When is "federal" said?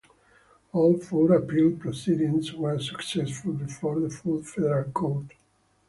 4.41-4.89